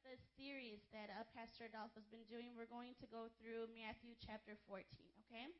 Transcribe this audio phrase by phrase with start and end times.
[0.00, 2.56] the series that uh, Pastor Adolfo's been doing.
[2.56, 4.84] We're going to go through Matthew chapter 14,
[5.28, 5.52] okay?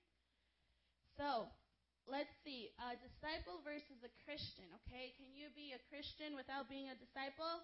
[1.21, 1.53] So,
[2.09, 2.73] let's see.
[2.81, 5.13] A disciple versus a Christian, okay?
[5.21, 7.61] Can you be a Christian without being a disciple?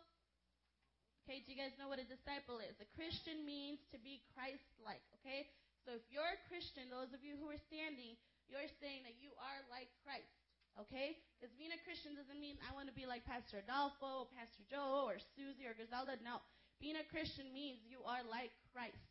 [1.24, 2.76] Okay, do you guys know what a disciple is?
[2.80, 5.48] A Christian means to be Christ like, okay?
[5.88, 8.16] So if you're a Christian, those of you who are standing,
[8.48, 10.32] you're saying that you are like Christ.
[10.80, 11.18] Okay?
[11.36, 15.10] Because being a Christian doesn't mean I want to be like Pastor Adolfo, Pastor Joe,
[15.10, 16.16] or Suzy, or Griselda.
[16.22, 16.38] No.
[16.78, 19.02] Being a Christian means you are like Christ.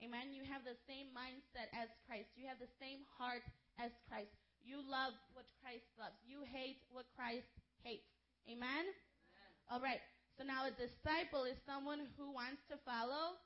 [0.00, 0.34] Amen?
[0.34, 2.32] You have the same mindset as Christ.
[2.34, 3.44] You have the same heart
[3.78, 4.32] as Christ.
[4.64, 6.16] You love what Christ loves.
[6.24, 7.48] You hate what Christ
[7.84, 8.08] hates.
[8.48, 8.88] Amen?
[8.88, 9.70] Amen.
[9.70, 10.02] All right.
[10.34, 13.36] So now a disciple is someone who wants to follow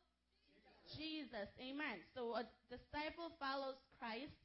[0.86, 1.26] Jesus.
[1.34, 1.48] Jesus.
[1.58, 1.98] Amen.
[2.14, 4.38] So a disciple follows Christ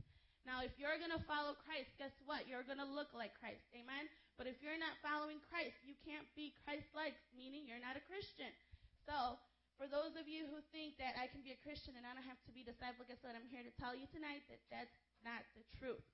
[0.46, 2.50] now, if you're going to follow Christ, guess what?
[2.50, 3.62] You're going to look like Christ.
[3.78, 4.10] Amen?
[4.42, 8.04] But if you're not following Christ, you can't be Christ like, meaning you're not a
[8.10, 8.50] Christian.
[9.08, 9.40] So,
[9.80, 12.28] for those of you who think that I can be a Christian and I don't
[12.28, 13.34] have to be disciple, guess what?
[13.34, 14.94] I'm here to tell you tonight that that's
[15.26, 16.06] not the truth.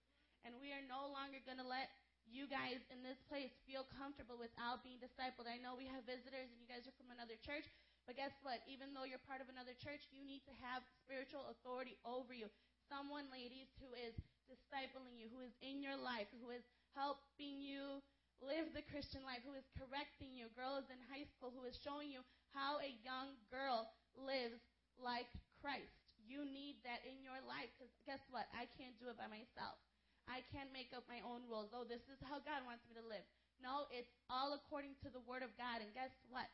[0.47, 1.91] And we are no longer going to let
[2.23, 5.47] you guys in this place feel comfortable without being discipled.
[5.47, 7.67] I know we have visitors and you guys are from another church,
[8.07, 8.63] but guess what?
[8.71, 12.47] Even though you're part of another church, you need to have spiritual authority over you
[12.87, 14.15] someone, ladies, who is
[14.47, 16.63] discipling you, who is in your life, who is
[16.95, 17.99] helping you
[18.43, 22.09] live the Christian life, who is correcting you, girls in high school, who is showing
[22.13, 22.21] you
[22.53, 24.61] how a young girl lives
[24.97, 25.29] like
[25.61, 25.93] Christ.
[26.21, 28.49] You need that in your life because guess what?
[28.51, 29.79] I can't do it by myself.
[30.27, 31.71] I can't make up my own rules.
[31.71, 33.23] Oh, this is how God wants me to live.
[33.63, 35.79] No, it's all according to the Word of God.
[35.79, 36.51] And guess what?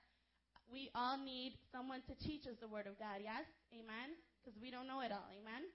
[0.70, 3.20] We all need someone to teach us the Word of God.
[3.26, 3.50] Yes?
[3.74, 4.14] Amen?
[4.40, 5.26] Because we don't know it all.
[5.34, 5.66] Amen?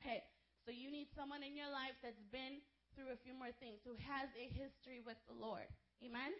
[0.00, 0.24] Okay,
[0.64, 2.64] so you need someone in your life that's been
[2.96, 5.68] through a few more things, who has a history with the Lord.
[6.00, 6.32] Amen?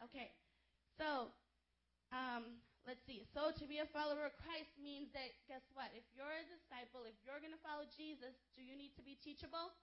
[0.00, 0.32] Okay,
[0.96, 1.28] so
[2.10, 3.28] um, let's see.
[3.36, 5.92] So to be a follower of Christ means that, guess what?
[5.92, 9.20] If you're a disciple, if you're going to follow Jesus, do you need to be
[9.20, 9.76] teachable?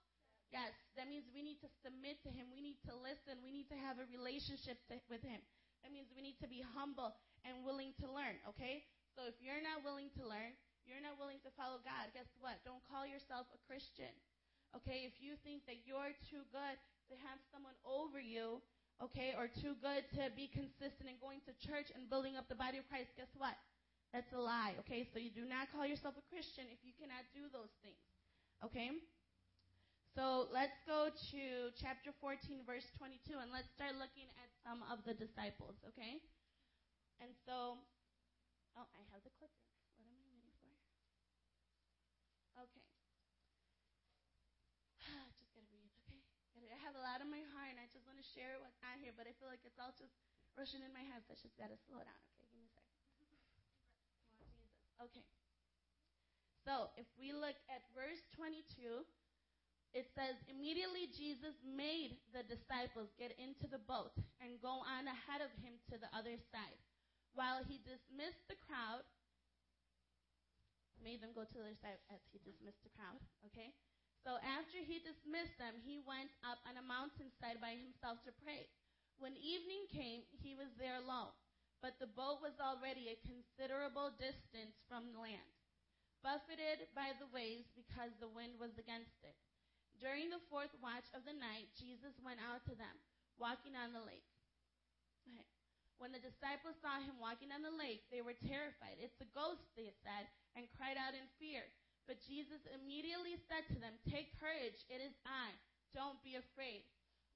[0.50, 2.50] Yes, that means we need to submit to Him.
[2.50, 3.38] We need to listen.
[3.42, 5.42] We need to have a relationship to, with Him.
[5.82, 7.14] That means we need to be humble
[7.46, 8.82] and willing to learn, okay?
[9.14, 10.54] So if you're not willing to learn,
[10.86, 12.62] you're not willing to follow God, guess what?
[12.62, 14.10] Don't call yourself a Christian.
[14.74, 16.76] Okay, if you think that you're too good
[17.10, 18.58] to have someone over you,
[19.02, 22.56] okay, or too good to be consistent in going to church and building up the
[22.56, 23.56] body of Christ, guess what?
[24.16, 25.04] That's a lie, okay?
[25.12, 28.00] So you do not call yourself a Christian if you cannot do those things,
[28.64, 28.88] okay?
[30.16, 31.42] So let's go to
[31.76, 36.24] chapter 14, verse 22, and let's start looking at some of the disciples, okay?
[37.20, 37.76] And so,
[38.80, 39.60] oh, I have the clicker.
[40.00, 40.72] What am I waiting for?
[42.64, 42.84] Okay.
[45.36, 46.24] just gotta breathe, okay?
[46.72, 47.44] I have a lot on my
[48.06, 50.14] want to share what's not here, but I feel like it's all just
[50.54, 52.46] rushing in my head, so I just gotta slow down, okay?
[52.48, 52.96] Give me a second.
[55.10, 55.26] Okay.
[56.64, 59.06] So, if we look at verse 22,
[59.94, 64.12] it says, Immediately Jesus made the disciples get into the boat
[64.42, 66.80] and go on ahead of him to the other side.
[67.38, 69.06] While he dismissed the crowd,
[71.00, 73.20] made them go to the other side as he dismissed the crowd.
[73.52, 73.70] Okay?
[74.26, 78.66] So after he dismissed them, he went up on a mountainside by himself to pray.
[79.22, 81.30] When evening came, he was there alone,
[81.78, 85.54] but the boat was already a considerable distance from the land,
[86.26, 89.38] buffeted by the waves because the wind was against it.
[90.02, 92.98] During the fourth watch of the night, Jesus went out to them,
[93.38, 94.26] walking on the lake.
[95.22, 95.46] Okay.
[96.02, 98.98] When the disciples saw him walking on the lake, they were terrified.
[98.98, 100.26] It's a ghost, they said,
[100.58, 101.70] and cried out in fear.
[102.06, 105.50] But Jesus immediately said to them, Take courage, it is I.
[105.90, 106.86] Don't be afraid.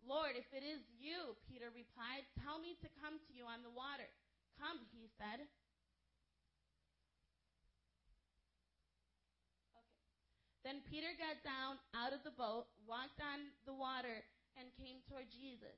[0.07, 3.75] Lord, if it is you, Peter replied, tell me to come to you on the
[3.75, 4.09] water.
[4.57, 5.45] Come, he said.
[9.69, 9.85] Okay.
[10.65, 14.25] Then Peter got down out of the boat, walked on the water,
[14.57, 15.77] and came toward Jesus.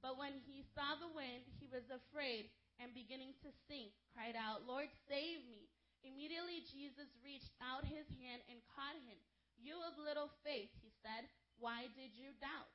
[0.00, 2.48] But when he saw the wind, he was afraid
[2.78, 5.66] and beginning to sink, cried out, Lord, save me.
[6.06, 9.18] Immediately Jesus reached out his hand and caught him.
[9.58, 11.26] You of little faith, he said,
[11.58, 12.70] why did you doubt?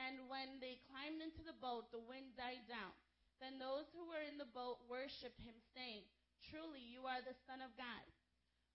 [0.00, 2.96] And when they climbed into the boat, the wind died down.
[3.44, 6.08] Then those who were in the boat worshipped him, saying,
[6.48, 8.04] Truly you are the Son of God.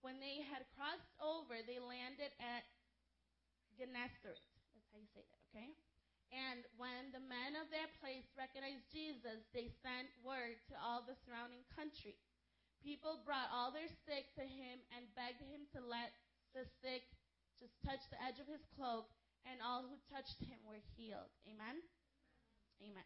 [0.05, 2.63] When they had crossed over, they landed at
[3.75, 4.38] Gennesaret.
[4.77, 5.73] That's how you say that, okay?
[6.29, 11.17] And when the men of that place recognized Jesus, they sent word to all the
[11.25, 12.19] surrounding country.
[12.87, 16.15] People brought all their sick to him and begged him to let
[16.55, 17.03] the sick
[17.59, 19.11] just touch the edge of his cloak,
[19.43, 21.27] and all who touched him were healed.
[21.43, 21.83] Amen?
[22.79, 23.03] Amen.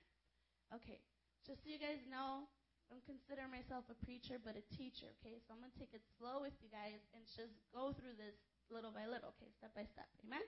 [0.69, 1.01] Okay.
[1.49, 5.41] Just so you guys know, I don't consider myself a preacher, but a teacher, okay?
[5.41, 8.37] So I'm going to take it slow with you guys and just go through this
[8.69, 9.49] little by little, okay?
[9.57, 10.05] Step by step.
[10.21, 10.45] Amen?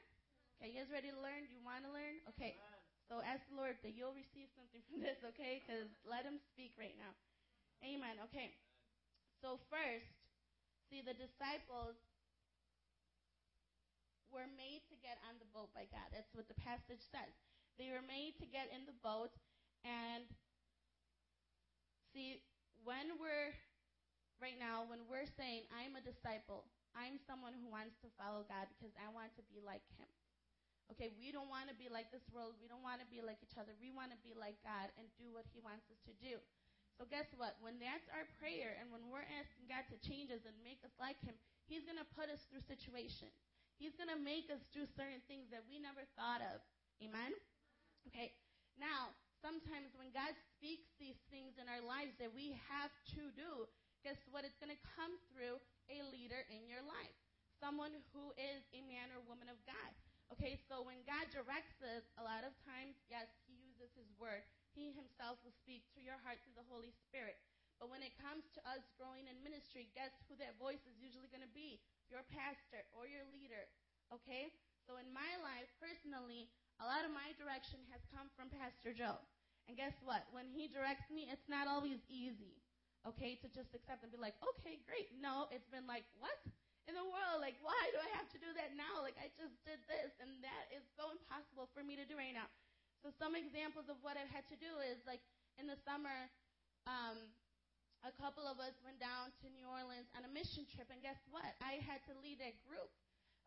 [0.61, 1.49] Okay, you guys ready to learn?
[1.49, 2.21] You want to learn?
[2.37, 2.53] Okay.
[3.09, 5.65] So ask the Lord that you'll receive something from this, okay?
[5.65, 7.17] Because let Him speak right now.
[7.81, 8.21] Amen.
[8.29, 8.53] Okay.
[9.43, 10.07] So first,
[10.87, 11.99] see, the disciples
[14.31, 16.07] were made to get on the boat by God.
[16.15, 17.35] That's what the passage says.
[17.75, 19.35] They were made to get in the boat
[19.83, 20.23] and
[22.13, 22.45] See,
[22.85, 23.57] when we're,
[24.37, 28.69] right now, when we're saying, I'm a disciple, I'm someone who wants to follow God
[28.69, 30.05] because I want to be like Him.
[30.93, 32.53] Okay, we don't want to be like this world.
[32.61, 33.73] We don't want to be like each other.
[33.81, 36.37] We want to be like God and do what He wants us to do.
[37.03, 37.59] So, guess what?
[37.59, 40.95] When that's our prayer and when we're asking God to change us and make us
[40.95, 41.35] like Him,
[41.67, 43.35] He's going to put us through situations.
[43.75, 46.63] He's going to make us do certain things that we never thought of.
[47.03, 47.35] Amen?
[48.07, 48.31] Okay,
[48.79, 49.11] now,
[49.43, 53.67] sometimes when God speaks these things in our lives that we have to do,
[54.07, 54.47] guess what?
[54.47, 55.59] It's going to come through
[55.91, 57.19] a leader in your life,
[57.59, 59.91] someone who is a man or woman of God.
[60.31, 64.47] Okay, so when God directs us, a lot of times, yes, He uses His word.
[64.73, 67.37] He Himself will speak to your heart through the Holy Spirit.
[67.81, 71.29] But when it comes to us growing in ministry, guess who that voice is usually
[71.29, 71.81] going to be?
[72.09, 73.65] Your pastor or your leader.
[74.13, 74.53] Okay?
[74.85, 79.21] So in my life, personally, a lot of my direction has come from Pastor Joe.
[79.67, 80.27] And guess what?
[80.35, 82.59] When he directs me, it's not always easy,
[83.07, 85.07] okay, to just accept and be like, okay, great.
[85.23, 86.35] No, it's been like, what
[86.83, 87.39] in the world?
[87.39, 88.99] Like, why do I have to do that now?
[88.99, 92.35] Like, I just did this, and that is so impossible for me to do right
[92.35, 92.51] now.
[93.03, 95.19] So, some examples of what I've had to do is like
[95.59, 96.31] in the summer,
[96.87, 97.19] um,
[98.07, 101.19] a couple of us went down to New Orleans on a mission trip, and guess
[101.27, 101.51] what?
[101.59, 102.91] I had to lead that group,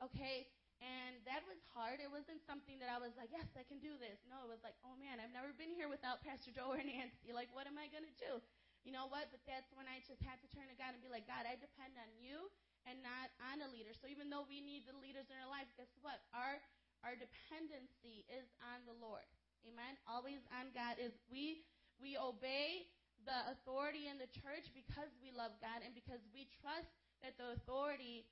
[0.00, 0.48] okay?
[0.84, 2.04] And that was hard.
[2.04, 4.20] It wasn't something that I was like, yes, I can do this.
[4.28, 7.32] No, it was like, oh man, I've never been here without Pastor Joe or Nancy.
[7.32, 8.44] Like, what am I going to do?
[8.84, 9.32] You know what?
[9.32, 11.56] But that's when I just had to turn to God and be like, God, I
[11.56, 12.52] depend on you
[12.84, 13.96] and not on a leader.
[13.96, 16.20] So even though we need the leaders in our life, guess what?
[16.36, 16.60] Our
[17.04, 19.26] our dependency is on the Lord.
[19.66, 19.98] Amen.
[20.06, 21.66] Always on God is we
[21.98, 22.86] we obey
[23.26, 26.88] the authority in the church because we love God and because we trust
[27.26, 28.22] that the authority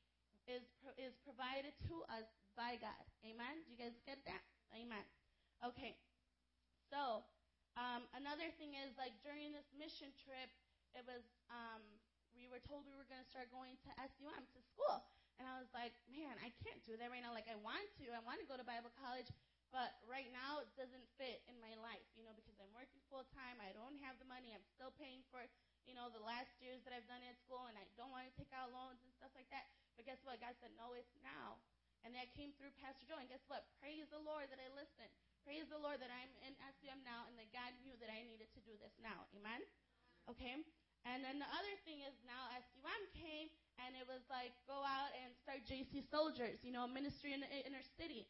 [0.46, 0.62] is,
[1.00, 3.02] is provided to us by God.
[3.26, 3.64] Amen?
[3.66, 4.44] Do you guys get that?
[4.76, 5.02] Amen.
[5.64, 5.96] Okay.
[6.92, 7.24] So,
[7.74, 10.50] um, another thing is, like, during this mission trip,
[10.94, 11.82] it was, um,
[12.36, 15.02] we were told we were going to start going to SUM, to school.
[15.42, 17.34] And I was like, man, I can't do that right now.
[17.34, 18.06] Like, I want to.
[18.14, 19.26] I want to go to Bible college.
[19.74, 23.26] But right now, it doesn't fit in my life, you know, because I'm working full
[23.34, 23.58] time.
[23.58, 24.54] I don't have the money.
[24.54, 25.42] I'm still paying for,
[25.82, 28.34] you know, the last years that I've done at school, and I don't want to
[28.38, 29.66] take out loans and stuff like that.
[29.98, 30.38] But guess what?
[30.38, 31.58] God said, no, it's now.
[32.06, 33.18] And that came through Pastor Joe.
[33.18, 33.66] And guess what?
[33.82, 35.10] Praise the Lord that I listened.
[35.42, 38.54] Praise the Lord that I'm in SUM now and that God knew that I needed
[38.54, 39.26] to do this now.
[39.34, 39.58] Amen?
[40.30, 40.54] Okay?
[41.04, 42.48] And then the other thing is now
[42.78, 47.36] SUM came and it was like go out and start JC Soldiers, you know, ministry
[47.36, 48.24] in the inner city.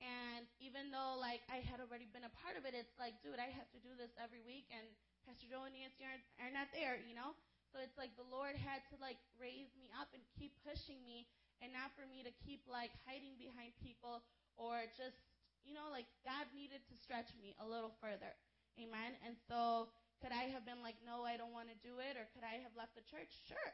[0.00, 3.36] And even though like I had already been a part of it, it's like, dude,
[3.36, 4.84] I have to do this every week and
[5.28, 7.36] Pastor Joe and Nancy are, are not there, you know?
[7.70, 11.28] So it's like the Lord had to like raise me up and keep pushing me
[11.62, 14.24] and not for me to keep like hiding behind people
[14.58, 15.20] or just,
[15.62, 18.32] you know, like God needed to stretch me a little further.
[18.80, 19.14] Amen.
[19.22, 22.16] And so could I have been like, no, I don't want to do it?
[22.16, 23.30] Or could I have left the church?
[23.46, 23.70] Sure.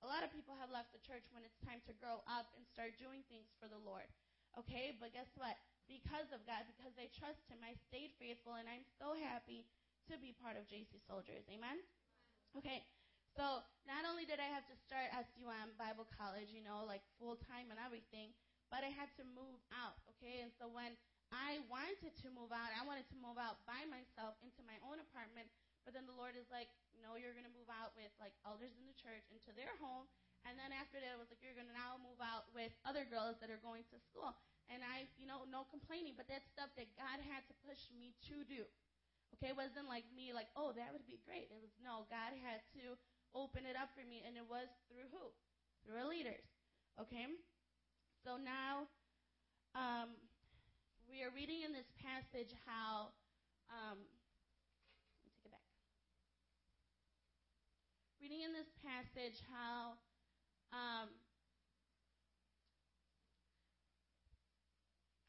[0.00, 2.64] A lot of people have left the church when it's time to grow up and
[2.64, 4.08] start doing things for the Lord.
[4.56, 5.54] Okay, but guess what?
[5.90, 9.66] Because of God, because I trust Him, I stayed faithful, and I'm so happy
[10.06, 11.42] to be part of JC Soldiers.
[11.50, 11.82] Amen?
[12.54, 12.86] Okay,
[13.34, 17.38] so not only did I have to start SUM Bible College, you know, like full
[17.50, 18.30] time and everything,
[18.70, 20.46] but I had to move out, okay?
[20.46, 20.94] And so when
[21.30, 24.98] I wanted to move out, I wanted to move out by myself into my own
[24.98, 25.50] apartment,
[25.82, 26.70] but then the Lord is like,
[27.02, 30.10] no, you're going to move out with like elders in the church into their home.
[30.48, 33.04] And then after that, it was like, you're going to now move out with other
[33.04, 34.32] girls that are going to school.
[34.72, 38.16] And I, you know, no complaining, but that's stuff that God had to push me
[38.30, 38.64] to do.
[39.36, 41.50] Okay, it wasn't like me, like, oh, that would be great.
[41.52, 42.98] It was, no, God had to
[43.34, 45.30] open it up for me, and it was through who?
[45.86, 46.42] Through our leaders.
[46.98, 47.30] Okay?
[48.26, 48.90] So now
[49.74, 50.12] um,
[51.06, 53.14] we are reading in this passage how.
[53.70, 55.66] Um, let me take it back.
[58.18, 59.94] Reading in this passage how.
[60.70, 61.10] Um,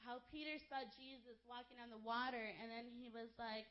[0.05, 3.69] how Peter saw Jesus walking on the water, and then he was like,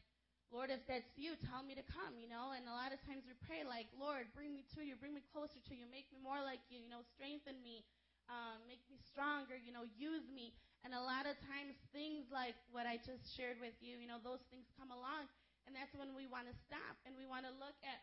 [0.51, 2.51] Lord, if that's you, tell me to come, you know?
[2.51, 5.23] And a lot of times we pray, like, Lord, bring me to you, bring me
[5.31, 7.87] closer to you, make me more like you, you know, strengthen me,
[8.27, 10.51] um, make me stronger, you know, use me.
[10.83, 14.19] And a lot of times things like what I just shared with you, you know,
[14.19, 15.31] those things come along,
[15.69, 18.01] and that's when we want to stop and we want to look at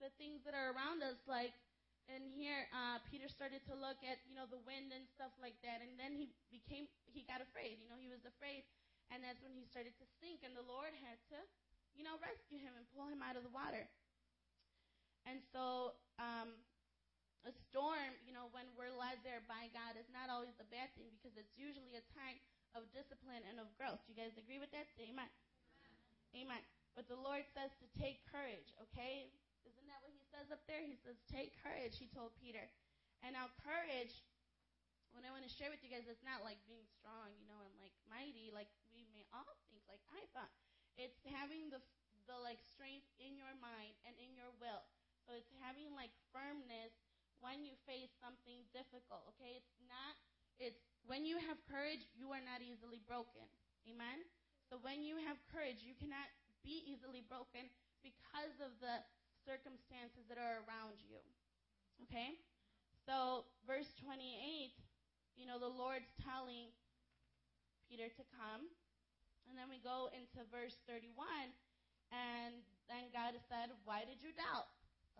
[0.00, 1.52] the things that are around us, like
[2.10, 5.56] and here uh, Peter started to look at you know the wind and stuff like
[5.62, 7.78] that, and then he became he got afraid.
[7.78, 8.66] You know, he was afraid,
[9.14, 11.38] and that's when he started to sink, and the Lord had to
[11.94, 13.86] you know rescue him and pull him out of the water.
[15.28, 16.56] And so um,
[17.44, 20.92] a storm, you know, when we're led there by God, is not always a bad
[20.96, 22.40] thing because it's usually a time
[22.76, 24.00] of discipline and of growth.
[24.06, 24.88] Do you guys agree with that?
[24.96, 25.28] Say amen.
[26.32, 26.56] Amen.
[26.56, 26.62] amen.
[26.94, 29.30] But the Lord says to take courage, okay?
[29.64, 30.80] Isn't that what says up there?
[30.80, 32.62] He says, Take courage, he told Peter.
[33.20, 34.24] And now, courage,
[35.12, 37.60] what I want to share with you guys, is not like being strong, you know,
[37.60, 40.50] and like mighty, like we may all think, like I thought.
[40.96, 41.82] It's having the,
[42.30, 44.86] the like strength in your mind and in your will.
[45.26, 46.94] So it's having like firmness
[47.42, 49.58] when you face something difficult, okay?
[49.58, 50.14] It's not,
[50.60, 53.44] it's when you have courage, you are not easily broken.
[53.88, 54.24] Amen?
[54.68, 56.28] So when you have courage, you cannot
[56.60, 57.66] be easily broken
[58.04, 59.00] because of the
[59.46, 61.20] circumstances that are around you.
[62.08, 62.36] Okay?
[63.04, 64.72] So, verse 28,
[65.36, 66.68] you know, the Lord's telling
[67.88, 68.68] Peter to come.
[69.50, 71.10] And then we go into verse 31,
[72.14, 72.54] and
[72.86, 74.70] then God said, Why did you doubt?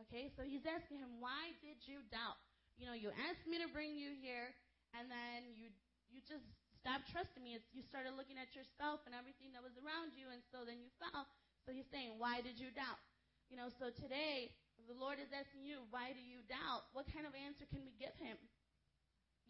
[0.07, 2.39] Okay, so he's asking him, Why did you doubt?
[2.79, 4.55] You know, you asked me to bring you here,
[4.95, 5.75] and then you
[6.15, 6.47] you just
[6.79, 7.59] stopped trusting me.
[7.59, 10.79] It's, you started looking at yourself and everything that was around you, and so then
[10.79, 11.27] you fell.
[11.67, 13.03] So he's saying, Why did you doubt?
[13.51, 16.87] You know, so today, if the Lord is asking you, why do you doubt?
[16.95, 18.39] What kind of answer can we give him?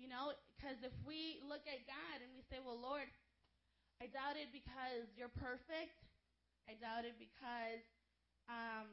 [0.01, 3.05] You know, because if we look at God and we say, well, Lord,
[4.01, 6.01] I doubted because you're perfect.
[6.65, 7.85] I doubted because,
[8.49, 8.89] um,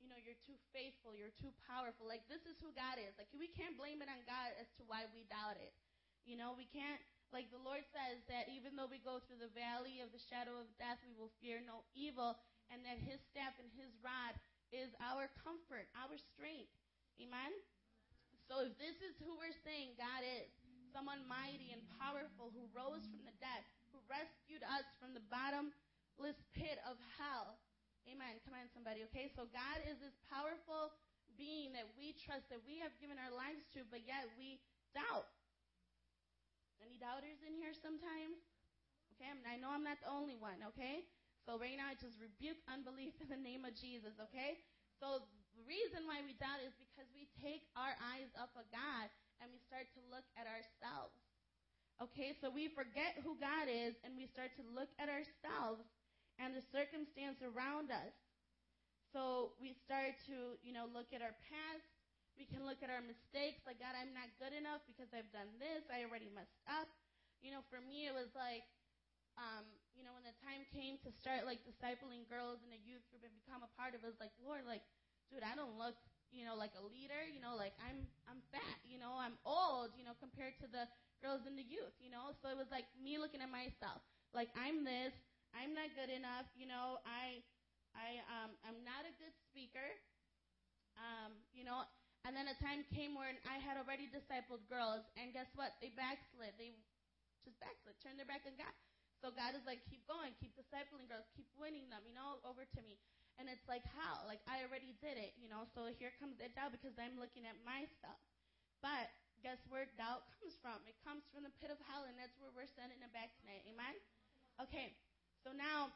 [0.00, 1.12] you know, you're too faithful.
[1.12, 2.08] You're too powerful.
[2.08, 3.12] Like, this is who God is.
[3.20, 5.76] Like, we can't blame it on God as to why we doubt it.
[6.24, 7.04] You know, we can't,
[7.36, 10.56] like the Lord says that even though we go through the valley of the shadow
[10.56, 12.40] of death, we will fear no evil
[12.74, 14.34] and that his staff and his rod
[14.74, 16.74] is our comfort, our strength.
[17.22, 17.54] Amen?
[18.50, 20.50] So if this is who we're saying God is,
[20.90, 23.62] someone mighty and powerful who rose from the dead,
[23.94, 27.54] who rescued us from the bottomless pit of hell.
[28.10, 28.42] Amen.
[28.42, 29.06] Come on, somebody.
[29.10, 30.92] Okay, so God is this powerful
[31.38, 34.60] being that we trust, that we have given our lives to, but yet we
[34.92, 35.30] doubt.
[36.78, 38.38] Any doubters in here sometimes?
[39.16, 41.06] Okay, I know I'm not the only one, okay?
[41.44, 44.64] So right now, I just rebuke unbelief in the name of Jesus, okay?
[44.96, 49.06] So the reason why we doubt is because we take our eyes off of God
[49.44, 51.14] and we start to look at ourselves.
[52.02, 55.84] Okay, so we forget who God is and we start to look at ourselves
[56.42, 58.14] and the circumstance around us.
[59.14, 61.86] So we start to, you know, look at our past.
[62.34, 65.46] We can look at our mistakes, like, God, I'm not good enough because I've done
[65.62, 65.86] this.
[65.86, 66.90] I already messed up.
[67.38, 68.66] You know, for me, it was like,
[69.38, 73.02] um, you know, when the time came to start like discipling girls in a youth
[73.10, 74.82] group and become a part of it, it was like, Lord, like,
[75.30, 75.96] dude, I don't look,
[76.34, 79.94] you know, like a leader, you know, like I'm I'm fat, you know, I'm old,
[79.94, 80.86] you know, compared to the
[81.22, 82.34] girls in the youth, you know.
[82.42, 84.02] So it was like me looking at myself.
[84.34, 85.14] Like I'm this,
[85.54, 87.42] I'm not good enough, you know, I
[87.94, 89.86] I um I'm not a good speaker.
[90.94, 91.82] Um, you know,
[92.24, 95.74] and then a time came where I had already discipled girls, and guess what?
[95.82, 96.54] They backslid.
[96.56, 96.72] They
[97.44, 98.72] just backslid, turned their back on God.
[99.22, 102.64] So God is like, keep going, keep discipling girls, keep winning them, you know, over
[102.64, 103.00] to me.
[103.40, 104.22] And it's like, how?
[104.30, 107.48] Like, I already did it, you know, so here comes the doubt because I'm looking
[107.48, 108.20] at myself.
[108.78, 109.10] But
[109.42, 110.78] guess where doubt comes from?
[110.86, 113.64] It comes from the pit of hell, and that's where we're sending it back tonight.
[113.66, 113.94] Amen?
[114.62, 114.94] Okay,
[115.42, 115.90] so now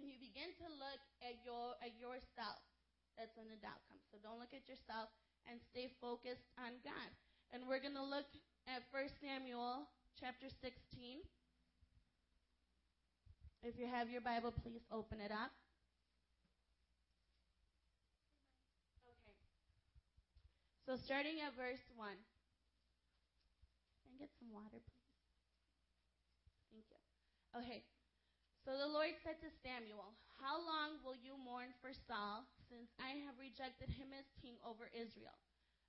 [0.00, 2.64] when you begin to look at your at yourself,
[3.20, 4.00] that's when the doubt comes.
[4.08, 5.12] So don't look at yourself
[5.44, 7.10] and stay focused on God.
[7.52, 8.28] And we're going to look
[8.64, 9.84] at 1 Samuel
[10.16, 11.20] chapter 16.
[13.62, 15.54] If you have your Bible, please open it up.
[19.06, 19.38] Okay.
[20.82, 22.10] So starting at verse 1.
[24.02, 25.14] Can I get some water, please?
[26.74, 26.98] Thank you.
[27.54, 27.86] Okay.
[28.66, 30.10] So the Lord said to Samuel,
[30.42, 34.90] How long will you mourn for Saul, since I have rejected him as king over
[34.90, 35.38] Israel?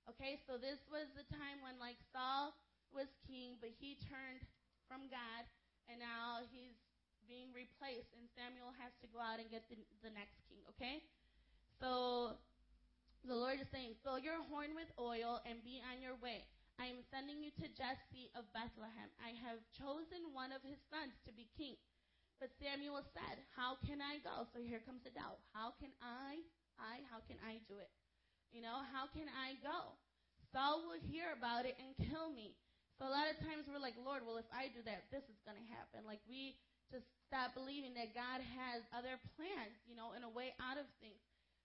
[0.06, 2.54] Okay, so this was the time when like Saul
[2.94, 4.46] was king, but he turned
[4.86, 5.42] from God,
[5.88, 6.76] and now he's
[7.26, 11.02] being replaced, and Samuel has to go out and get the, the next king, okay?
[11.80, 12.36] So
[13.24, 16.44] the Lord is saying, Fill your horn with oil and be on your way.
[16.76, 19.08] I am sending you to Jesse of Bethlehem.
[19.22, 21.78] I have chosen one of his sons to be king.
[22.42, 24.44] But Samuel said, How can I go?
[24.52, 25.40] So here comes the doubt.
[25.56, 26.42] How can I?
[26.76, 27.90] I, how can I do it?
[28.50, 29.94] You know, how can I go?
[30.54, 32.54] Saul will hear about it and kill me.
[32.98, 35.38] So a lot of times we're like, Lord, well, if I do that, this is
[35.42, 36.06] going to happen.
[36.06, 36.54] Like we
[36.94, 40.86] just stop believing that God has other plans, you know, in a way out of
[41.02, 41.18] things.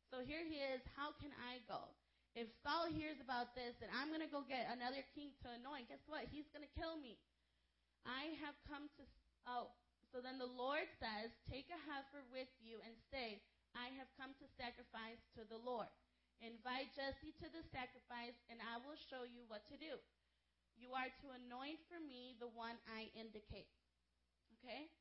[0.09, 0.81] So So here he is.
[0.97, 1.85] How can I go?
[2.33, 5.87] If Saul hears about this and I'm going to go get another king to anoint,
[5.93, 6.25] guess what?
[6.33, 7.21] He's going to kill me.
[8.09, 9.03] I have come to.
[9.45, 9.69] Oh,
[10.09, 13.37] so then the Lord says, Take a heifer with you and say,
[13.77, 15.89] I have come to sacrifice to the Lord.
[16.41, 19.99] Invite Jesse to the sacrifice, and I will show you what to do.
[20.79, 23.69] You are to anoint for me the one I indicate.
[24.59, 24.91] Okay?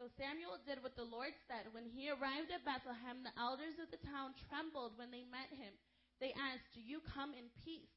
[0.00, 1.68] So Samuel did what the Lord said.
[1.76, 5.76] When he arrived at Bethlehem, the elders of the town trembled when they met him.
[6.24, 7.92] They asked, Do you come in peace?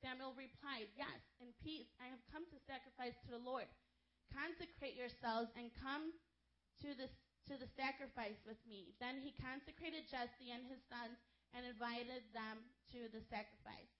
[0.00, 1.92] Samuel replied, Yes, in peace.
[2.00, 3.68] I have come to sacrifice to the Lord.
[4.32, 6.16] Consecrate yourselves and come
[6.80, 7.12] to the,
[7.52, 8.96] to the sacrifice with me.
[8.96, 11.20] Then he consecrated Jesse and his sons
[11.52, 12.64] and invited them
[12.96, 13.92] to the sacrifice.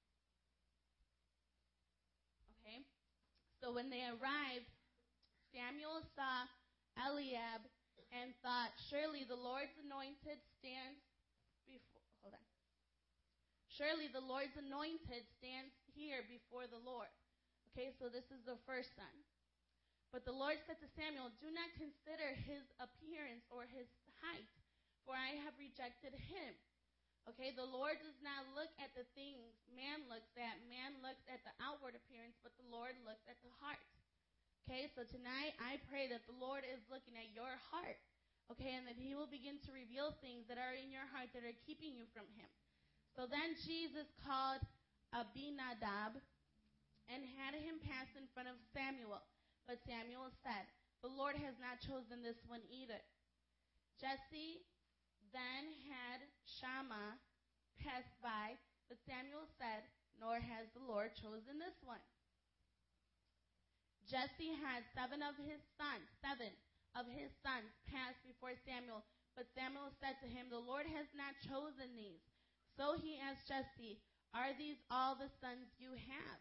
[2.57, 2.89] Okay?
[3.61, 4.73] So when they arrived,
[5.53, 6.49] Samuel saw
[6.99, 7.63] Eliab
[8.15, 11.03] and thought, Surely the Lord's anointed stands
[11.67, 12.07] before.
[12.23, 12.47] Hold on.
[13.67, 17.11] Surely the Lord's anointed stands here before the Lord.
[17.75, 19.11] Okay, so this is the first son.
[20.15, 23.91] But the Lord said to Samuel, Do not consider his appearance or his
[24.23, 24.47] height,
[25.03, 26.55] for I have rejected him.
[27.27, 30.55] Okay, the Lord does not look at the things man looks at.
[30.71, 33.83] Man looks at the outward appearance, but the Lord looks at the heart.
[34.65, 38.01] Okay, so tonight I pray that the Lord is looking at your heart.
[38.49, 41.45] Okay, and that He will begin to reveal things that are in your heart that
[41.45, 42.49] are keeping you from Him.
[43.13, 44.65] So then Jesus called
[45.13, 46.17] Abinadab
[47.13, 49.21] and had him pass in front of Samuel.
[49.69, 50.65] But Samuel said,
[51.05, 52.99] The Lord has not chosen this one either.
[54.01, 54.65] Jesse
[55.29, 57.21] then had Shammah
[57.85, 58.57] pass by,
[58.89, 59.85] but Samuel said,
[60.17, 62.01] Nor has the Lord chosen this one.
[64.05, 66.53] Jesse had seven of his sons, seven
[66.93, 69.01] of his sons passed before Samuel,
[69.33, 72.23] but Samuel said to him, The Lord has not chosen these.
[72.77, 73.99] So he asked Jesse,
[74.37, 76.39] Are these all the sons you have?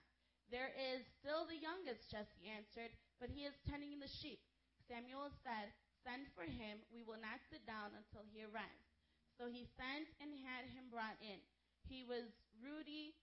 [0.51, 4.43] There is still the youngest, Jesse answered, but he is tending the sheep.
[4.85, 5.71] Samuel said,
[6.03, 6.83] Send for him.
[6.91, 8.91] We will not sit down until he arrives.
[9.39, 11.39] So he sent and had him brought in.
[11.87, 12.27] He was
[12.59, 13.15] ruddy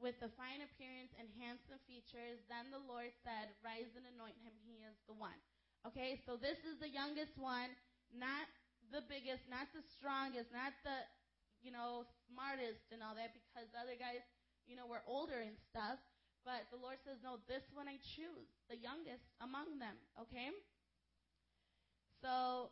[0.00, 2.40] with a fine appearance and handsome features.
[2.48, 4.56] Then the Lord said, Rise and anoint him.
[4.64, 5.36] He is the one.
[5.84, 7.72] Okay, so this is the youngest one,
[8.12, 8.48] not
[8.92, 11.04] the biggest, not the strongest, not the,
[11.64, 14.20] you know, smartest and all that, because other guys,
[14.68, 15.96] you know, were older and stuff.
[16.44, 19.96] But the Lord says, No, this one I choose, the youngest among them.
[20.16, 20.52] Okay?
[22.20, 22.68] So,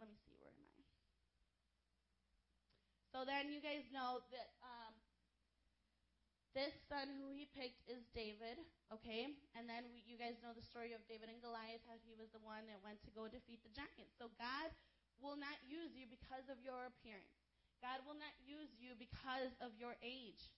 [0.00, 0.80] let me see, where am I?
[3.12, 4.81] So then you guys know that um,
[6.52, 8.60] this son who he picked is David,
[8.92, 9.32] okay?
[9.56, 12.28] And then we, you guys know the story of David and Goliath, how he was
[12.32, 14.12] the one that went to go defeat the giant.
[14.20, 14.68] So God
[15.20, 17.32] will not use you because of your appearance.
[17.80, 20.52] God will not use you because of your age.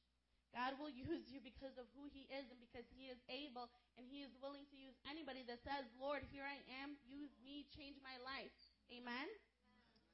[0.50, 4.06] God will use you because of who He is and because He is able and
[4.06, 8.02] He is willing to use anybody that says, Lord, here I am, use me, change
[8.02, 8.54] my life.
[8.90, 9.30] Amen?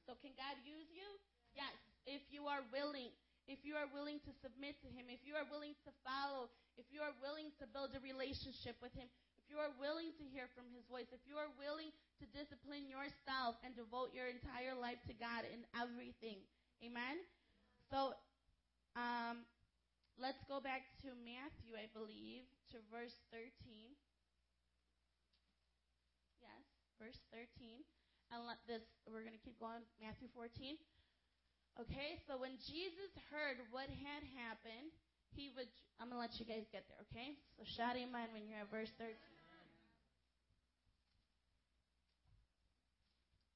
[0.05, 1.05] So, can God use you?
[1.53, 1.73] Yes,
[2.05, 3.13] if you are willing.
[3.49, 6.85] If you are willing to submit to Him, if you are willing to follow, if
[6.93, 9.09] you are willing to build a relationship with Him,
[9.41, 12.87] if you are willing to hear from His voice, if you are willing to discipline
[12.87, 16.39] yourself and devote your entire life to God in everything.
[16.85, 17.21] Amen?
[17.89, 18.15] So,
[18.95, 19.43] um,
[20.21, 23.49] Let's go back to Matthew, I believe, to verse 13.
[26.37, 26.61] Yes,
[27.01, 27.81] verse 13.
[28.29, 30.77] And let this, we're going to keep going, Matthew 14.
[31.79, 34.91] Okay, so when Jesus heard what had happened,
[35.31, 37.39] he would, I'm going to let you guys get there, okay?
[37.55, 39.15] So shout amen when you're at verse 13.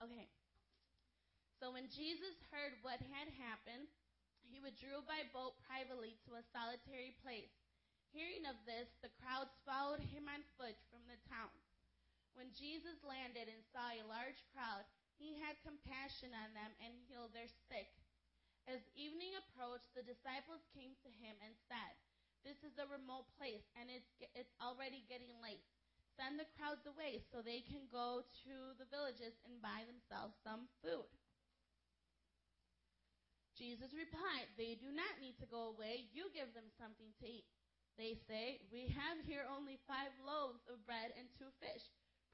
[0.05, 0.27] Okay.
[1.59, 3.89] So when Jesus heard what had happened,
[4.45, 7.51] he withdrew by boat privately to a solitary place.
[8.13, 11.51] Hearing of this, the crowds followed him on foot from the town.
[12.37, 14.85] When Jesus landed and saw a large crowd,
[15.17, 17.89] he had compassion on them and healed their sick.
[18.65, 21.93] As evening approached, the disciples came to him and said,
[22.41, 25.61] This is a remote place, and it's, it's already getting late.
[26.17, 30.65] Send the crowds away so they can go to the villages and buy themselves some
[30.81, 31.05] food.
[33.53, 36.09] Jesus replied, They do not need to go away.
[36.09, 37.47] You give them something to eat.
[37.95, 41.85] They say, We have here only five loaves of bread and two fish.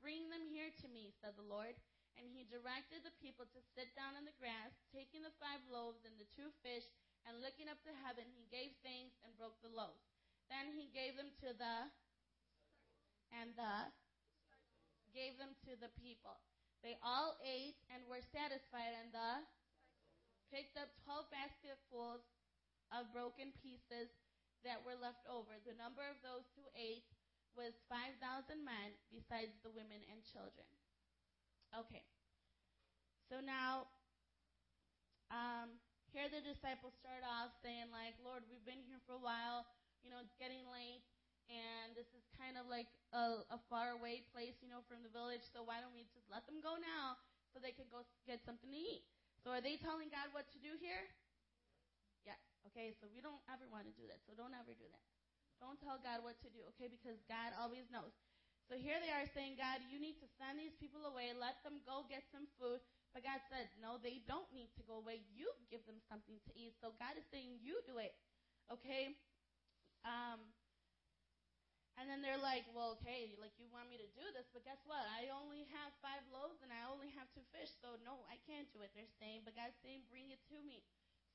[0.02, 1.78] Bring them here to me, said the Lord.
[2.19, 6.04] And he directed the people to sit down on the grass, taking the five loaves
[6.06, 6.86] and the two fish,
[7.26, 10.06] and looking up to heaven, he gave thanks and broke the loaves.
[10.50, 11.78] Then he gave them to the
[13.32, 13.88] and the
[15.15, 16.39] gave them to the people.
[16.84, 19.45] They all ate and were satisfied, and the
[20.50, 22.26] picked up 12 basketfuls
[22.91, 24.12] of broken pieces
[24.67, 25.56] that were left over.
[25.63, 27.08] The number of those who ate
[27.56, 28.19] was 5,000
[28.63, 30.67] men, besides the women and children.
[31.72, 32.04] Okay.
[33.32, 33.88] So now,
[35.32, 35.72] um,
[36.12, 39.64] here the disciples start off saying, like, Lord, we've been here for a while.
[40.04, 41.00] You know, it's getting late.
[41.48, 45.12] And this is kind of like a, a far away place, you know, from the
[45.12, 45.44] village.
[45.52, 47.20] So why don't we just let them go now
[47.52, 49.04] so they can go get something to eat?
[49.44, 51.08] So are they telling God what to do here?
[52.24, 52.40] Yes.
[52.72, 54.24] Okay, so we don't ever want to do that.
[54.28, 55.04] So don't ever do that.
[55.60, 56.88] Don't tell God what to do, okay?
[56.90, 58.16] Because God always knows.
[58.72, 61.36] So here they are saying, God, you need to send these people away.
[61.36, 62.80] Let them go get some food.
[63.12, 65.28] But God said, no, they don't need to go away.
[65.36, 66.80] You give them something to eat.
[66.80, 68.16] So God is saying, you do it,
[68.72, 69.12] okay?
[70.08, 70.40] Um,
[72.00, 74.80] and then they're like, well, okay, like you want me to do this, but guess
[74.88, 75.04] what?
[75.04, 78.72] I only have five loaves and I only have two fish, so no, I can't
[78.72, 78.96] do it.
[78.96, 80.80] They're saying, but God's saying, bring it to me.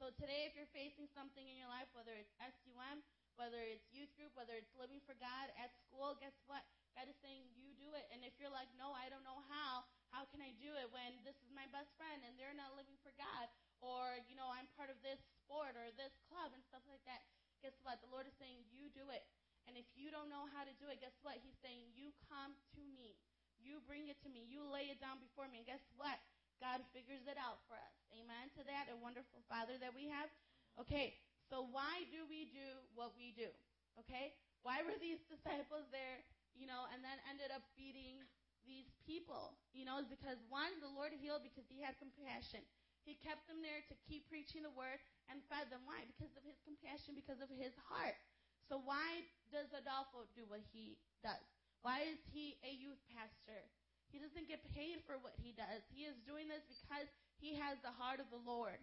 [0.00, 3.04] So today, if you're facing something in your life, whether it's SUM,
[3.36, 6.64] whether it's youth group, whether it's living for God at school, guess what?
[6.96, 8.08] God is saying, you do it.
[8.08, 11.20] And if you're like, no, I don't know how, how can I do it when
[11.28, 13.52] this is my best friend and they're not living for God?
[13.84, 17.20] Or, you know, I'm part of this sport or this club and stuff like that.
[17.60, 18.00] Guess what?
[18.00, 19.28] The Lord is saying, you do it.
[19.68, 21.42] And if you don't know how to do it, guess what?
[21.42, 23.18] He's saying, You come to me.
[23.58, 24.46] You bring it to me.
[24.46, 25.66] You lay it down before me.
[25.66, 26.16] And guess what?
[26.62, 27.96] God figures it out for us.
[28.14, 28.88] Amen to that.
[28.88, 30.30] A wonderful Father that we have.
[30.78, 31.18] Okay,
[31.50, 33.50] so why do we do what we do?
[33.98, 34.38] Okay?
[34.62, 36.22] Why were these disciples there,
[36.56, 38.24] you know, and then ended up feeding
[38.66, 39.54] these people?
[39.76, 42.64] You know, it's because one, the Lord healed because he had compassion.
[43.06, 44.98] He kept them there to keep preaching the word
[45.30, 45.86] and fed them.
[45.86, 46.02] Why?
[46.10, 48.18] Because of his compassion, because of his heart.
[48.66, 49.22] So why
[49.54, 51.38] does Adolfo do what he does?
[51.86, 53.62] Why is he a youth pastor?
[54.10, 55.86] He doesn't get paid for what he does.
[55.94, 57.06] He is doing this because
[57.38, 58.78] he has the heart of the Lord.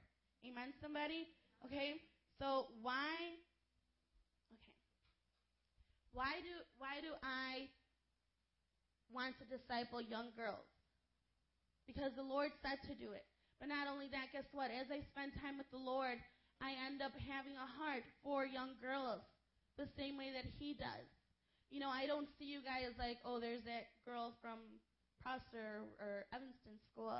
[0.47, 1.27] Amen, somebody?
[1.67, 1.99] Okay?
[2.39, 3.11] So why.
[6.13, 7.73] Why do why do I
[9.09, 10.69] want to disciple young girls?
[11.89, 13.25] Because the Lord said to do it.
[13.57, 14.69] But not only that, guess what?
[14.69, 16.21] As I spend time with the Lord,
[16.61, 19.25] I end up having a heart for young girls
[19.75, 21.09] the same way that he does.
[21.73, 24.61] You know, I don't see you guys like, oh, there's that girl from
[25.25, 27.17] Prosser or Evanston School.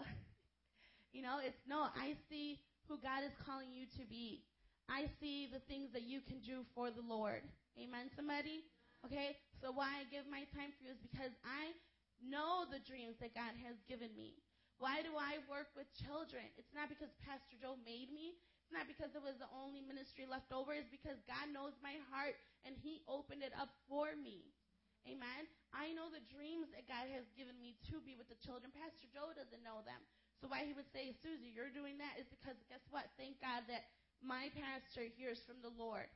[1.16, 4.46] you know, it's no, I see who God is calling you to be.
[4.86, 7.42] I see the things that you can do for the Lord.
[7.80, 8.68] Amen, somebody?
[9.06, 9.38] Okay?
[9.60, 11.76] So why I give my time for you is because I
[12.24, 14.40] know the dreams that God has given me.
[14.80, 16.44] Why do I work with children?
[16.60, 20.24] It's not because Pastor Joe made me It's not because it was the only ministry
[20.24, 20.72] left over.
[20.72, 24.56] It's because God knows my heart and He opened it up for me.
[25.04, 25.44] Amen.
[25.76, 28.72] I know the dreams that God has given me to be with the children.
[28.72, 30.00] Pastor Joe doesn't know them.
[30.40, 33.12] So why he would say, Suzy, you're doing that is because guess what?
[33.20, 33.92] Thank God that
[34.24, 36.08] my pastor hears from the Lord.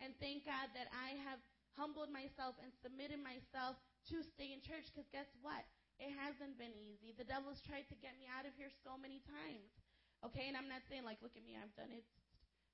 [0.00, 1.40] And thank God that I have
[1.78, 3.78] humbled myself and submitted myself
[4.10, 5.62] to stay in church because guess what?
[6.00, 7.12] It hasn't been easy.
[7.12, 9.68] The devil's tried to get me out of here so many times.
[10.24, 12.04] Okay, and I'm not saying like, look at me, I've done it.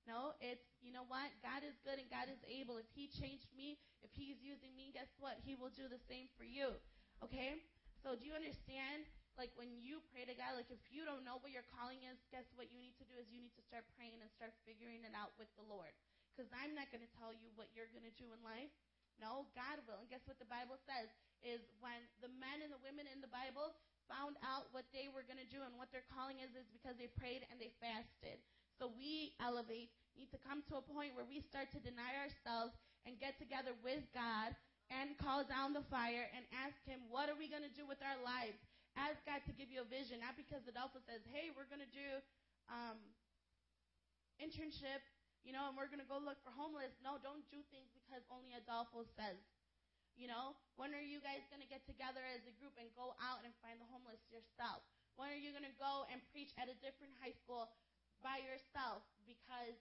[0.06, 1.34] No, it's you know what?
[1.42, 2.78] God is good and God is able.
[2.78, 3.74] If He changed me,
[4.06, 5.42] if He's using me, guess what?
[5.42, 6.78] He will do the same for you.
[7.26, 7.58] Okay?
[8.06, 9.10] So do you understand?
[9.34, 12.16] Like when you pray to God, like if you don't know what your calling is,
[12.32, 15.04] guess what you need to do is you need to start praying and start figuring
[15.04, 15.92] it out with the Lord.
[16.36, 18.68] Because I'm not going to tell you what you're going to do in life.
[19.16, 19.96] No, God will.
[20.04, 21.08] And guess what the Bible says
[21.40, 23.72] is when the men and the women in the Bible
[24.04, 27.00] found out what they were going to do and what their calling is, is because
[27.00, 28.36] they prayed and they fasted.
[28.76, 32.76] So we elevate, need to come to a point where we start to deny ourselves
[33.08, 34.52] and get together with God
[34.92, 37.98] and call down the fire and ask Him, what are we going to do with
[38.04, 38.60] our lives?
[38.94, 41.90] Ask God to give you a vision, not because Adolfo says, hey, we're going to
[41.92, 42.08] do
[42.68, 43.00] um,
[44.40, 45.00] internship,
[45.46, 46.90] you know, and we're going to go look for homeless.
[47.06, 49.38] No, don't do things because only Adolfo says.
[50.18, 53.14] You know, when are you guys going to get together as a group and go
[53.20, 54.82] out and find the homeless yourself?
[55.14, 57.68] When are you going to go and preach at a different high school
[58.24, 59.76] by yourself because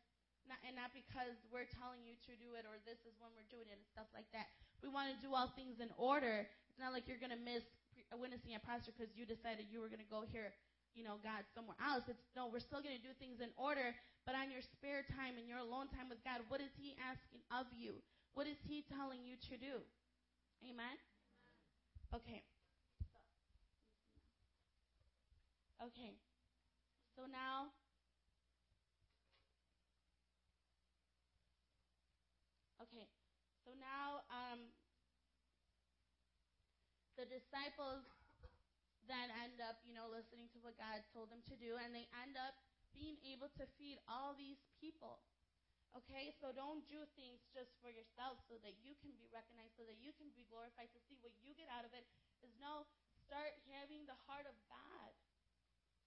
[0.46, 3.48] not, and not because we're telling you to do it or this is when we're
[3.50, 4.52] doing it and stuff like that.
[4.84, 6.46] We want to do all things in order.
[6.70, 7.66] It's not like you're going to miss
[8.14, 10.54] uh, witnessing at Pastor because you decided you were going to go hear,
[10.94, 12.06] you know, God somewhere else.
[12.06, 15.38] It's no, we're still going to do things in order, but on your spare time
[15.38, 18.02] and your alone time with God, what is He asking of you?
[18.34, 19.86] What is He telling you to do?
[20.66, 20.98] Amen?
[22.14, 22.42] Okay.
[25.80, 26.18] Okay.
[27.16, 27.72] So now,
[32.82, 33.06] okay.
[33.64, 34.60] So now, um,
[37.16, 38.04] the disciples
[39.08, 42.10] then end up, you know, listening to what God told them to do, and they
[42.26, 42.58] end up,
[42.96, 45.20] being able to feed all these people.
[45.96, 49.88] Okay, so don't do things just for yourself so that you can be recognized, so
[49.88, 52.04] that you can be glorified, to see what you get out of it.
[52.44, 52.84] Is no,
[53.24, 55.12] start having the heart of God.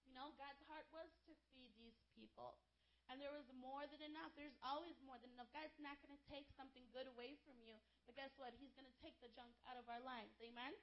[0.05, 2.61] You know, God's heart was to feed these people.
[3.09, 4.37] And there was more than enough.
[4.37, 5.49] There's always more than enough.
[5.57, 7.81] God's not going to take something good away from you.
[8.05, 8.53] But guess what?
[8.61, 10.37] He's going to take the junk out of our lives.
[10.45, 10.77] Amen?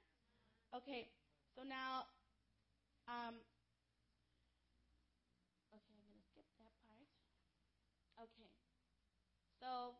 [0.74, 1.06] Okay,
[1.54, 2.10] so now,
[3.06, 3.38] um,
[5.70, 7.06] okay, I'm going to skip that part.
[8.18, 8.50] Okay,
[9.66, 9.98] so,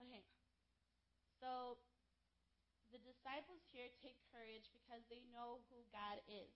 [0.00, 0.24] okay,
[1.36, 1.76] so
[2.88, 6.48] the disciples here take courage because they know who God is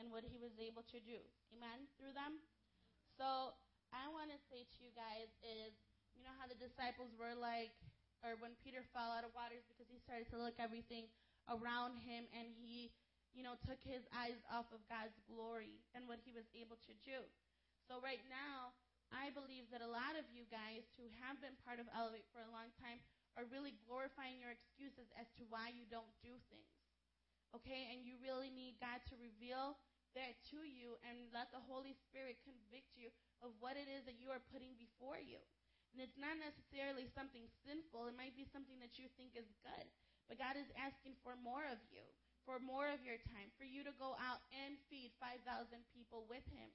[0.00, 1.20] and what he was able to do.
[1.52, 1.84] Amen?
[2.00, 2.40] Through them.
[3.20, 3.52] So
[3.92, 5.76] I want to say to you guys is,
[6.16, 7.76] you know how the disciples were like,
[8.24, 11.04] or when Peter fell out of waters because he started to look everything
[11.52, 12.88] around him and he,
[13.36, 16.96] you know, took his eyes off of God's glory and what he was able to
[17.04, 17.20] do.
[17.84, 18.72] So right now,
[19.12, 22.40] I believe that a lot of you guys who have been part of Elevate for
[22.42, 22.98] a long time
[23.36, 26.72] are really glorifying your excuses as to why you don't do things.
[27.56, 27.92] Okay?
[27.92, 29.76] And you really need God to reveal
[30.12, 33.08] that to you and let the Holy Spirit convict you
[33.40, 35.40] of what it is that you are putting before you.
[35.92, 39.86] And it's not necessarily something sinful, it might be something that you think is good.
[40.28, 42.04] But God is asking for more of you,
[42.48, 45.44] for more of your time, for you to go out and feed 5,000
[45.92, 46.72] people with Him.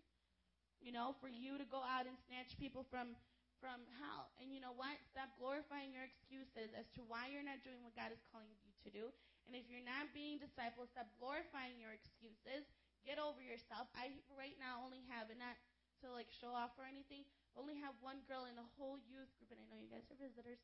[0.81, 3.17] You know, for you to go out and snatch people from
[3.57, 4.29] from hell.
[4.37, 4.93] And you know what?
[5.09, 8.69] Stop glorifying your excuses as to why you're not doing what God is calling you
[8.85, 9.09] to do.
[9.49, 12.69] And if you're not being disciples, stop glorifying your excuses.
[13.01, 13.89] Get over yourself.
[13.97, 15.57] I right now only have, and not
[16.03, 17.25] to like show off or anything,
[17.57, 20.19] only have one girl in the whole youth group, and I know you guys are
[20.19, 20.61] visitors.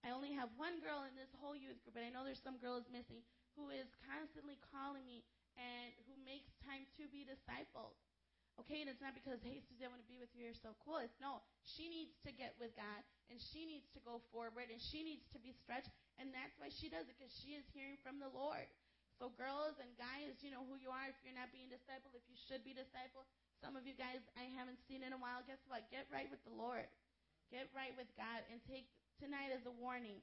[0.00, 2.56] I only have one girl in this whole youth group, and I know there's some
[2.56, 3.20] girls missing
[3.52, 5.20] who is constantly calling me
[5.60, 7.89] and who makes time to be discipled.
[8.60, 10.44] Okay, and it's not because, hey, Suzy, I want to be with you.
[10.44, 11.00] You're so cool.
[11.00, 13.00] It's no, she needs to get with God,
[13.32, 15.88] and she needs to go forward, and she needs to be stretched,
[16.20, 18.68] and that's why she does it, because she is hearing from the Lord.
[19.16, 21.08] So, girls and guys, you know who you are.
[21.08, 23.24] If you're not being discipled, if you should be discipled,
[23.64, 25.40] some of you guys I haven't seen in a while.
[25.48, 25.88] Guess what?
[25.88, 26.88] Get right with the Lord.
[27.48, 30.20] Get right with God, and take tonight as a warning.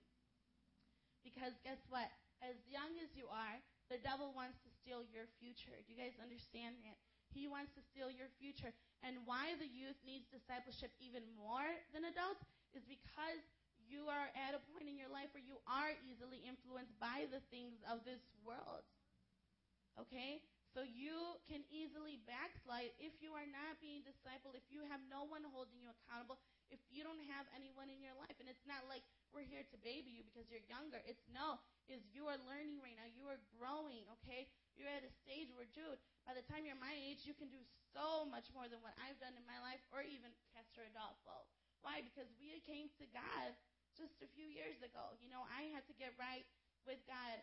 [1.25, 2.09] Because guess what?
[2.45, 3.57] As young as you are,
[3.89, 5.73] the devil wants to steal your future.
[5.73, 7.01] Do you guys understand that?
[7.37, 8.73] He wants to steal your future.
[9.05, 12.41] And why the youth needs discipleship even more than adults
[12.73, 13.45] is because
[13.85, 17.39] you are at a point in your life where you are easily influenced by the
[17.53, 18.83] things of this world.
[20.01, 20.41] Okay?
[20.77, 25.25] So you can easily backslide if you are not being discipled, if you have no
[25.25, 26.37] one holding you accountable,
[26.69, 28.37] if you don't have anyone in your life.
[28.37, 29.01] And it's not like
[29.33, 31.01] we're here to baby you because you're younger.
[31.09, 31.57] It's no,
[31.89, 33.09] is you are learning right now.
[33.09, 34.45] You are growing, okay?
[34.77, 35.97] You're at a stage where, dude,
[36.29, 39.17] by the time you're my age, you can do so much more than what I've
[39.17, 41.49] done in my life, or even Pastor Adolfo.
[41.81, 42.05] Why?
[42.05, 43.49] Because we came to God
[43.97, 45.17] just a few years ago.
[45.17, 46.45] You know, I had to get right
[46.85, 47.41] with God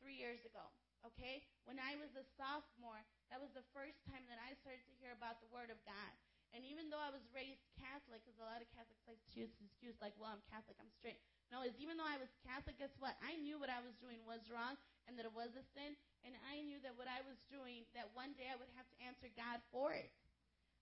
[0.00, 0.64] three years ago.
[1.06, 1.44] Okay?
[1.64, 3.00] When I was a sophomore,
[3.32, 6.12] that was the first time that I started to hear about the Word of God.
[6.50, 9.54] And even though I was raised Catholic, because a lot of Catholics like to use
[9.62, 11.22] excuse like, well, I'm Catholic, I'm straight.
[11.54, 13.14] No, is even though I was Catholic, guess what?
[13.22, 14.74] I knew what I was doing was wrong
[15.06, 15.94] and that it was a sin,
[16.26, 18.96] and I knew that what I was doing, that one day I would have to
[19.02, 20.10] answer God for it.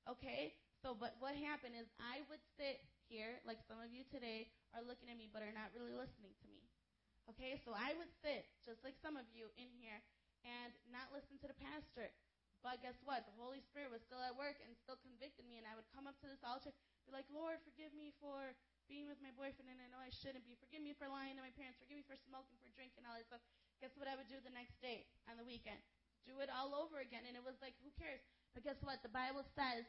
[0.09, 0.57] Okay?
[0.81, 4.85] So, but what happened is I would sit here, like some of you today are
[4.85, 6.58] looking at me, but are not really listening to me.
[7.35, 7.61] Okay?
[7.63, 10.01] So I would sit, just like some of you in here,
[10.47, 12.11] and not listen to the pastor.
[12.59, 13.23] But guess what?
[13.23, 16.11] The Holy Spirit was still at work and still convicted me, and I would come
[16.11, 16.75] up to this altar,
[17.07, 18.57] be like, Lord, forgive me for
[18.91, 20.59] being with my boyfriend, and I know I shouldn't be.
[20.59, 21.79] Forgive me for lying to my parents.
[21.79, 23.45] Forgive me for smoking, for drinking, all that stuff.
[23.79, 25.79] Guess what I would do the next day on the weekend?
[26.27, 27.23] Do it all over again.
[27.29, 28.25] And it was like, who cares?
[28.57, 29.05] But guess what?
[29.07, 29.87] The Bible says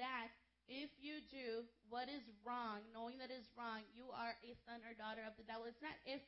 [0.00, 0.32] that
[0.68, 4.96] if you do what is wrong, knowing that is wrong, you are a son or
[4.96, 5.68] daughter of the devil.
[5.68, 6.24] It's not if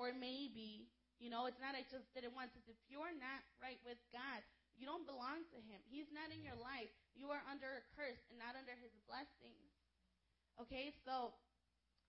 [0.00, 0.88] or maybe.
[1.16, 2.52] You know, it's not I just did it once.
[2.56, 4.44] It's if you're not right with God,
[4.76, 5.80] you don't belong to Him.
[5.88, 6.92] He's not in your life.
[7.16, 9.72] You are under a curse and not under His blessings.
[10.60, 11.32] Okay, so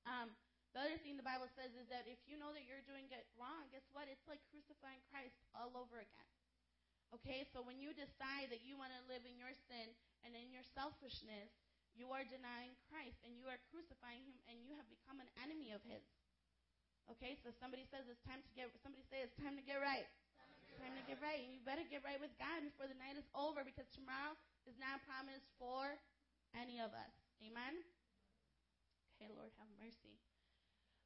[0.03, 0.31] um,
[0.75, 3.23] the other thing the Bible says is that if you know that you're doing it
[3.39, 4.11] wrong, guess what?
[4.11, 6.31] It's like crucifying Christ all over again.
[7.15, 10.49] Okay, so when you decide that you want to live in your sin and in
[10.49, 11.49] your selfishness,
[11.97, 15.73] you are denying Christ and you are crucifying him and you have become an enemy
[15.73, 16.05] of his.
[17.09, 20.05] Okay, so somebody says it's time to get somebody say it's time to get right.
[20.77, 21.41] Time to get right.
[21.41, 24.37] And you better get right with God before the night is over because tomorrow
[24.69, 25.97] is not promised for
[26.53, 27.13] any of us.
[27.41, 27.81] Amen?
[29.17, 30.13] Okay, Lord have mercy.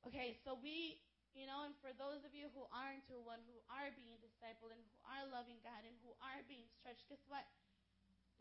[0.03, 0.99] Okay, so we
[1.31, 4.75] You know, and for those of you who are into one, who are being discipled
[4.75, 7.47] and who are loving God and who are being stretched, guess what?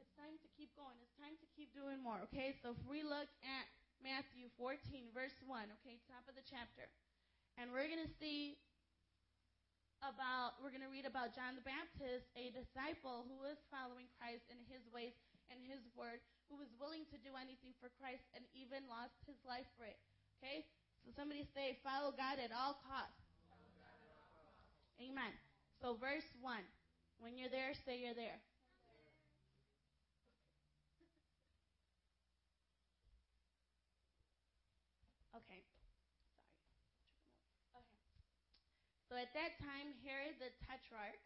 [0.01, 0.97] It's time to keep going.
[1.05, 2.57] It's time to keep doing more, okay?
[2.65, 3.65] So if we look at
[4.01, 4.81] Matthew 14,
[5.13, 6.89] verse 1, okay, top of the chapter,
[7.61, 8.57] and we're going to see
[10.01, 14.49] about, we're going to read about John the Baptist, a disciple who was following Christ
[14.49, 15.13] in his ways
[15.53, 19.37] and his word, who was willing to do anything for Christ and even lost his
[19.45, 20.01] life for it.
[20.41, 20.65] Okay?
[21.05, 23.21] So somebody say, follow God at all costs.
[24.97, 25.33] Amen.
[25.85, 26.61] So verse 1.
[27.21, 28.41] When you're there, say you're there.
[35.37, 35.61] Okay.
[39.11, 41.19] So at that time, Herod the Tetrarch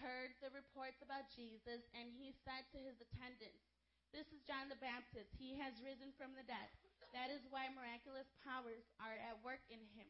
[0.00, 3.68] heard the reports about Jesus, and he said to his attendants,
[4.16, 5.28] This is John the Baptist.
[5.36, 6.72] He has risen from the dead.
[7.12, 10.08] That is why miraculous powers are at work in him.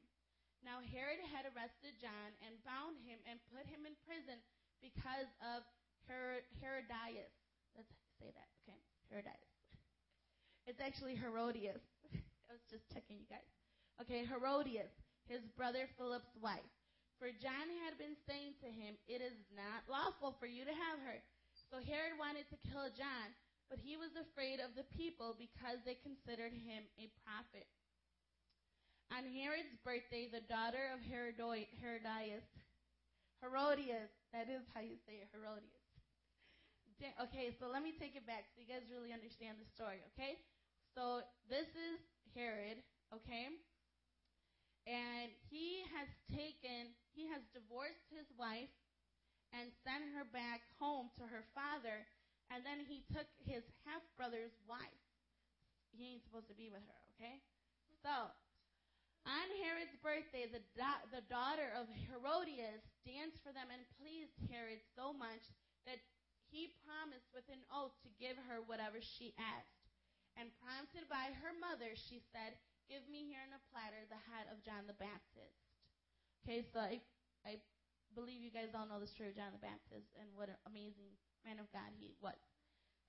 [0.63, 4.39] Now Herod had arrested John and bound him and put him in prison
[4.79, 5.67] because of
[6.07, 7.35] Herod, Herodias.
[7.75, 7.91] Let's
[8.23, 8.79] say that, okay?
[9.11, 9.59] Herodias.
[10.71, 11.83] It's actually Herodias.
[12.47, 13.51] I was just checking you guys.
[13.99, 15.02] Okay, Herodias
[15.33, 16.69] his brother Philip's wife.
[17.17, 21.01] For John had been saying to him, It is not lawful for you to have
[21.09, 21.25] her.
[21.73, 23.33] So Herod wanted to kill John,
[23.73, 27.65] but he was afraid of the people because they considered him a prophet.
[29.09, 32.45] On Herod's birthday, the daughter of Herodias,
[33.41, 35.81] Herodias, that is how you say it, Herodias.
[37.19, 40.39] Okay, so let me take it back so you guys really understand the story, okay?
[40.95, 41.99] So this is
[42.37, 42.79] Herod,
[43.11, 43.51] okay?
[44.87, 48.73] And he has taken, he has divorced his wife
[49.55, 52.03] and sent her back home to her father.
[52.51, 55.03] And then he took his half brother's wife.
[55.95, 57.39] He ain't supposed to be with her, okay?
[58.01, 58.33] So,
[59.23, 64.83] on Herod's birthday, the, da- the daughter of Herodias danced for them and pleased Herod
[64.99, 65.47] so much
[65.87, 66.03] that
[66.51, 69.79] he promised with an oath to give her whatever she asked.
[70.35, 72.57] And prompted by her mother, she said,
[72.93, 75.65] Give me here on a platter the head of John the Baptist.
[76.45, 77.01] Okay, so I,
[77.41, 77.57] I
[78.13, 81.09] believe you guys all know the story of John the Baptist and what an amazing
[81.41, 82.37] man of God he was.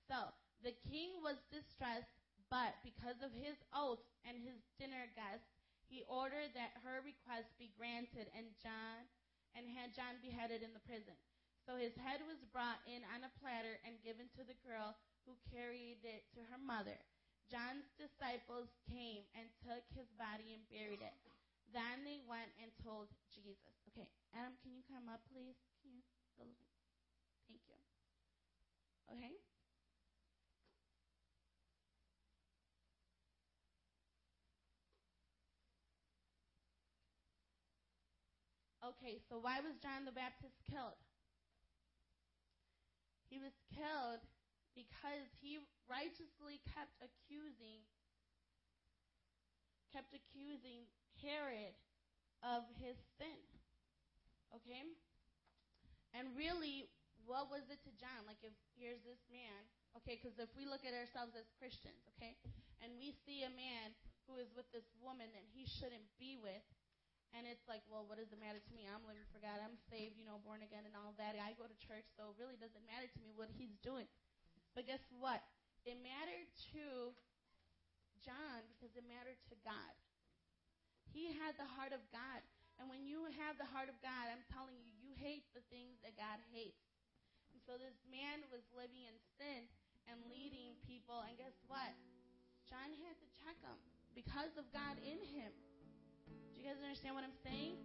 [0.08, 0.32] So
[0.64, 2.16] the king was distressed,
[2.48, 5.52] but because of his oath and his dinner guests,
[5.84, 9.04] he ordered that her request be granted and John
[9.52, 11.12] and had John beheaded in the prison.
[11.68, 14.96] So his head was brought in on a platter and given to the girl
[15.28, 16.96] who carried it to her mother.
[17.52, 21.16] John's disciples came and took his body and buried it.
[21.72, 23.74] Then they went and told Jesus.
[23.90, 25.58] Okay, Adam, can you come up, please?
[25.82, 26.04] Can you?
[26.38, 26.68] Thank you.
[29.10, 29.34] Okay.
[38.84, 41.00] Okay, so why was John the Baptist killed?
[43.32, 44.20] He was killed
[44.74, 47.82] because he righteously kept accusing
[49.94, 50.90] kept accusing
[51.22, 51.78] Herod
[52.42, 53.38] of his sin.
[54.50, 54.82] Okay?
[56.18, 56.90] And really,
[57.26, 58.26] what was it to John?
[58.26, 59.62] Like, if here's this man,
[60.02, 62.34] okay, because if we look at ourselves as Christians, okay,
[62.82, 63.94] and we see a man
[64.26, 66.62] who is with this woman that he shouldn't be with,
[67.34, 68.86] and it's like, well, what does it matter to me?
[68.86, 69.58] I'm living for God.
[69.58, 71.34] I'm saved, you know, born again and all that.
[71.34, 74.06] I go to church, so it really doesn't matter to me what he's doing.
[74.74, 75.38] But guess what?
[75.86, 77.14] It mattered to
[78.22, 79.94] John because it mattered to God.
[81.14, 82.42] He had the heart of God.
[82.82, 86.02] And when you have the heart of God, I'm telling you, you hate the things
[86.02, 86.82] that God hates.
[87.54, 89.70] And so this man was living in sin
[90.10, 91.22] and leading people.
[91.22, 91.94] And guess what?
[92.66, 93.78] John had to check him
[94.18, 95.54] because of God in him.
[96.50, 97.78] Do you guys understand what I'm saying?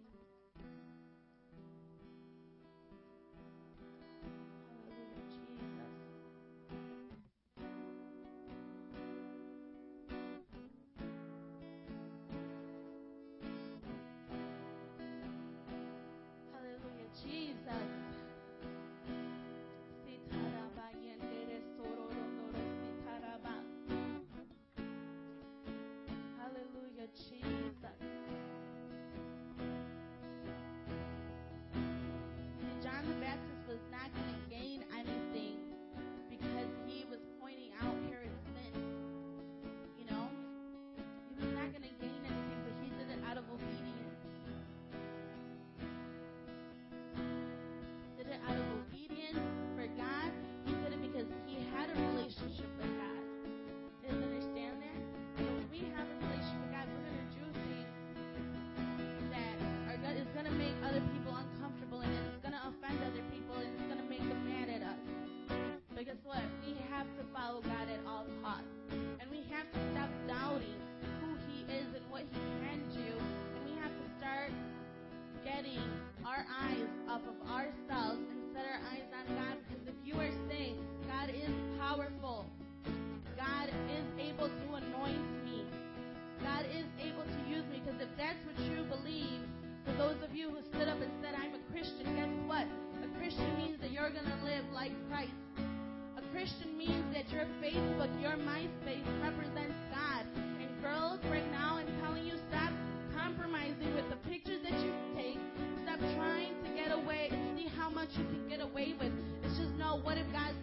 [96.50, 100.26] Christian means that your Facebook, your MySpace represents God.
[100.58, 102.74] And girls, right now I'm telling you, stop
[103.14, 105.38] compromising with the pictures that you take.
[105.84, 109.14] Stop trying to get away and see how much you can get away with.
[109.44, 110.58] It's just know what if God's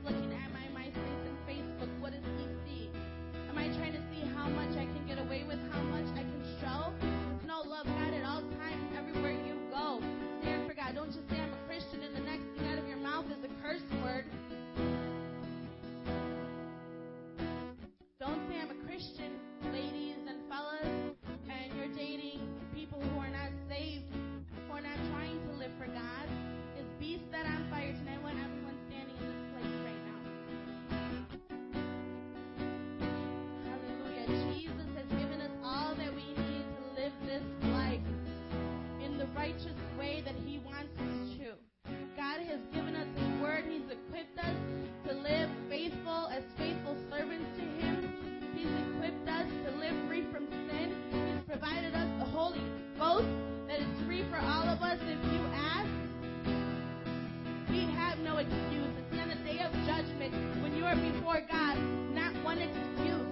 [58.37, 58.93] no excuse.
[59.01, 60.33] It's in the day of judgment,
[60.63, 61.79] when you are before God,
[62.13, 63.25] not one excuse.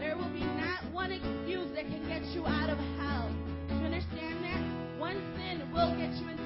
[0.00, 3.30] There will be not one excuse that can get you out of hell.
[3.68, 4.98] Do you understand that?
[4.98, 6.37] One sin will get you in